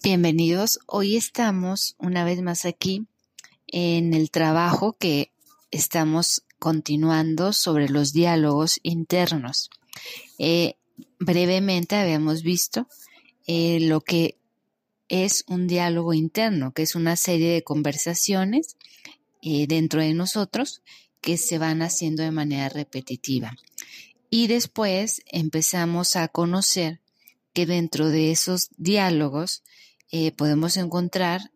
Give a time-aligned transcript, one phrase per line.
[0.00, 0.78] Bienvenidos.
[0.86, 3.06] Hoy estamos una vez más aquí
[3.66, 5.32] en el trabajo que
[5.72, 9.70] estamos continuando sobre los diálogos internos.
[10.38, 10.76] Eh,
[11.18, 12.86] brevemente habíamos visto
[13.48, 14.36] eh, lo que
[15.08, 18.76] es un diálogo interno, que es una serie de conversaciones
[19.42, 20.80] eh, dentro de nosotros
[21.20, 23.56] que se van haciendo de manera repetitiva.
[24.30, 27.00] Y después empezamos a conocer
[27.52, 29.64] que dentro de esos diálogos
[30.10, 31.52] eh, podemos encontrar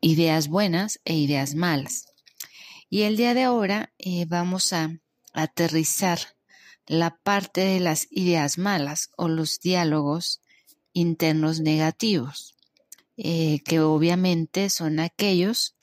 [0.00, 2.06] ideas buenas e ideas malas.
[2.88, 5.00] Y el día de ahora eh, vamos a
[5.32, 6.20] aterrizar
[6.86, 10.40] la parte de las ideas malas o los diálogos
[10.92, 12.54] internos negativos,
[13.16, 15.74] eh, que obviamente son aquellos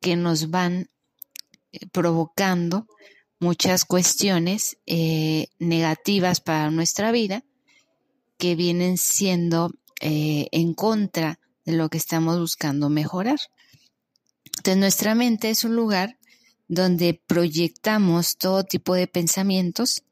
[0.00, 0.88] que nos van
[1.92, 2.86] provocando
[3.38, 4.78] muchas cuestiones
[5.58, 7.44] negativas para nuestra vida
[8.38, 9.70] que vienen siendo
[10.02, 13.38] eh, en contra de lo que estamos buscando mejorar.
[14.56, 16.18] Entonces nuestra mente es un lugar
[16.66, 20.02] donde proyectamos todo tipo de pensamientos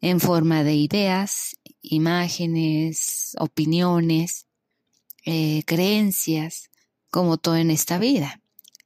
[0.00, 4.46] en forma de ideas, imágenes, opiniones,
[5.26, 6.70] eh, creencias,
[7.10, 8.40] como todo en esta vida.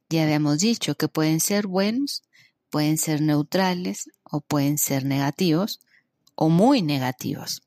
[0.09, 2.23] Ya habíamos dicho que pueden ser buenos,
[2.71, 5.79] pueden ser neutrales o pueden ser negativos
[6.33, 7.61] o muy negativos.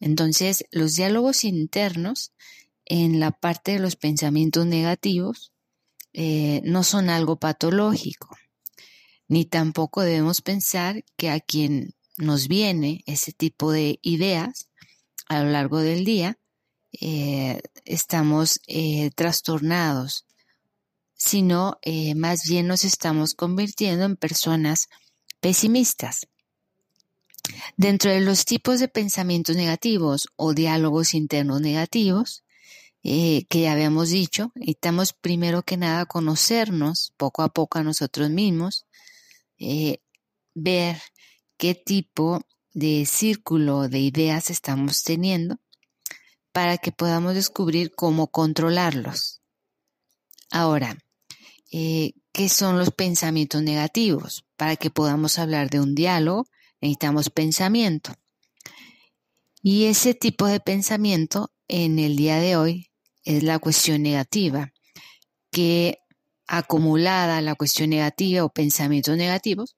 [0.00, 2.32] Entonces, los diálogos internos
[2.84, 5.52] en la parte de los pensamientos negativos
[6.12, 8.36] eh, no son algo patológico,
[9.28, 14.70] ni tampoco debemos pensar que a quien nos viene ese tipo de ideas
[15.28, 16.38] a lo largo del día,
[17.00, 20.24] eh, estamos eh, trastornados,
[21.14, 21.78] sino
[22.14, 24.88] más bien nos estamos convirtiendo en personas
[25.40, 26.28] pesimistas.
[27.76, 32.44] Dentro de los tipos de pensamientos negativos o diálogos internos negativos,
[33.02, 38.30] eh, que ya habíamos dicho, necesitamos primero que nada conocernos poco a poco a nosotros
[38.30, 38.86] mismos,
[39.58, 40.00] eh,
[40.54, 41.00] ver
[41.56, 42.40] qué tipo
[42.72, 45.58] de círculo de ideas estamos teniendo
[46.52, 49.40] para que podamos descubrir cómo controlarlos.
[50.50, 50.98] Ahora,
[51.70, 54.44] eh, ¿qué son los pensamientos negativos?
[54.56, 56.46] Para que podamos hablar de un diálogo,
[56.80, 58.14] necesitamos pensamiento.
[59.62, 62.90] Y ese tipo de pensamiento en el día de hoy
[63.24, 64.72] es la cuestión negativa,
[65.50, 65.98] que
[66.46, 69.76] acumulada la cuestión negativa o pensamientos negativos,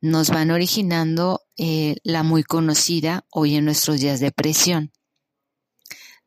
[0.00, 4.92] nos van originando eh, la muy conocida hoy en nuestros días depresión.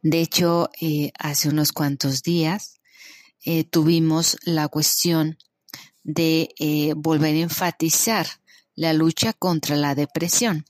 [0.01, 2.81] De hecho, eh, hace unos cuantos días
[3.45, 5.37] eh, tuvimos la cuestión
[6.03, 6.49] de
[6.95, 8.27] volver a enfatizar
[8.75, 10.65] la lucha contra la depresión.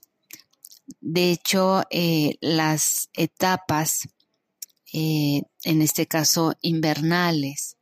[1.00, 4.08] De hecho, eh, las etapas,
[4.92, 7.76] eh, en este caso invernales,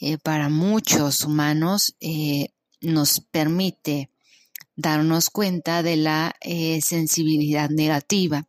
[0.00, 1.96] eh, para muchos humanos
[2.80, 4.10] nos permite
[4.76, 6.36] darnos cuenta de la
[6.80, 8.46] sensibilidad negativa,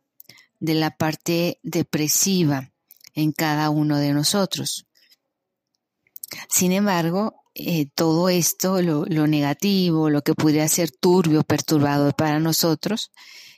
[0.60, 2.72] de la parte depresiva
[3.14, 4.86] en cada uno de nosotros.
[6.48, 13.10] Sin embargo, eh, todo esto, lo, negativo, lo que pudiera ser turbio, perturbador para nosotros,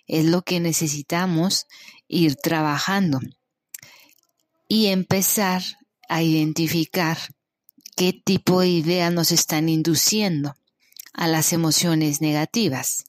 [0.06, 1.66] es lo que necesitamos
[2.08, 3.20] ir trabajando
[4.66, 5.62] y empezar
[6.08, 7.19] a identificar
[7.97, 10.54] qué tipo de ideas nos están induciendo
[11.12, 13.04] a las emociones negativas.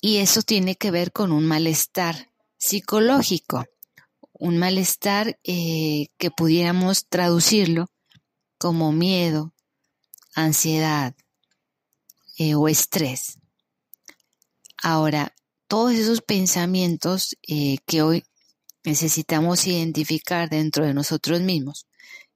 [0.00, 3.66] Y eso tiene que ver con un malestar psicológico,
[4.32, 7.90] un malestar eh, que pudiéramos traducirlo
[8.58, 9.52] como miedo,
[10.36, 11.14] ansiedad
[12.38, 13.38] eh, o estrés.
[14.82, 15.34] Ahora,
[15.66, 18.24] todos esos pensamientos eh, que hoy
[18.84, 21.86] necesitamos identificar dentro de nosotros mismos,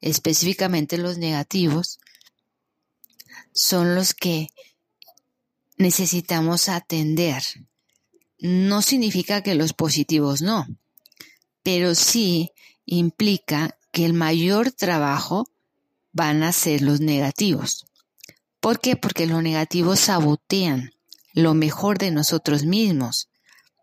[0.01, 2.01] específicamente los negativos,
[3.53, 4.49] son los que
[5.77, 7.43] necesitamos atender.
[8.39, 10.67] No significa que los positivos no,
[11.63, 12.51] pero sí
[12.87, 15.51] implica que el mayor trabajo
[16.13, 17.85] van a ser los negativos.
[18.61, 18.97] ¿Por qué?
[18.97, 20.93] Porque los negativos sabotean
[21.33, 23.31] lo mejor de nosotros mismos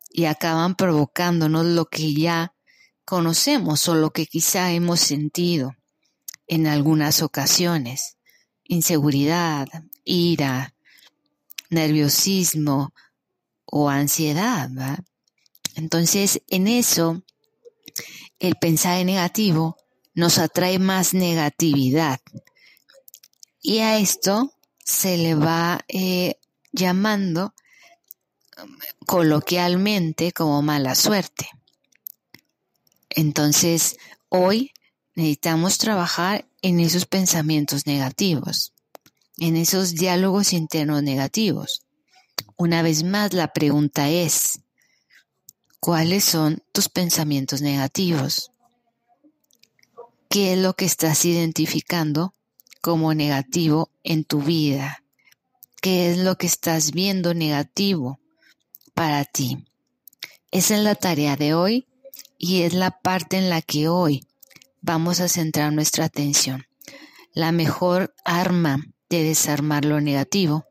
[0.09, 2.53] y acaban provocándonos lo que ya
[3.05, 5.75] conocemos o lo que quizá hemos sentido
[6.47, 8.17] en algunas ocasiones.
[8.65, 9.67] Inseguridad,
[10.03, 10.75] ira,
[11.69, 12.93] nerviosismo
[13.65, 14.69] o ansiedad.
[15.75, 17.23] Entonces, en eso,
[18.39, 19.77] el pensar negativo
[20.13, 22.19] nos atrae más negatividad.
[23.61, 24.56] Y a esto
[24.87, 26.39] se le va eh,
[26.71, 27.53] llamando
[29.05, 31.49] coloquialmente como mala suerte.
[33.09, 33.97] Entonces,
[34.29, 34.71] hoy
[35.13, 38.73] necesitamos trabajar en esos pensamientos negativos,
[39.37, 41.81] en esos diálogos internos negativos.
[42.55, 44.61] Una vez más, la pregunta es,
[45.81, 48.51] ¿cuáles son tus pensamientos negativos?
[50.29, 52.33] ¿Qué es lo que estás identificando
[52.81, 55.03] como negativo en tu vida?
[55.81, 58.19] ¿Qué es lo que estás viendo negativo
[58.93, 59.65] para ti?
[60.51, 61.87] Esa es la tarea de hoy
[62.37, 64.25] y es la parte en la que hoy
[64.81, 66.65] vamos a centrar nuestra atención.
[67.33, 70.65] La mejor arma de desarmar lo negativo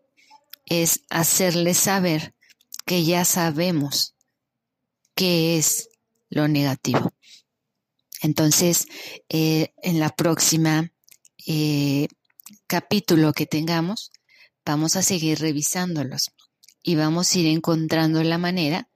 [0.64, 2.34] es hacerle saber
[2.84, 4.14] que ya sabemos
[5.14, 5.88] qué es
[6.28, 7.12] lo negativo.
[8.22, 8.86] Entonces,
[9.28, 10.92] eh, en la próxima
[11.46, 12.08] eh,
[12.66, 14.12] capítulo que tengamos,
[14.64, 16.32] vamos a seguir revisándolos
[16.82, 18.88] y vamos a ir encontrando la manera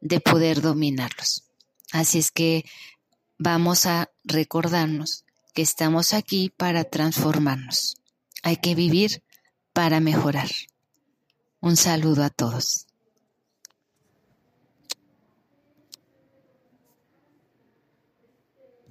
[0.00, 1.44] de poder dominarlos.
[1.92, 2.64] Así es que
[3.38, 5.24] vamos a recordarnos
[5.54, 7.96] que estamos aquí para transformarnos.
[8.42, 9.22] Hay que vivir
[9.72, 10.48] para mejorar.
[11.60, 12.86] Un saludo a todos.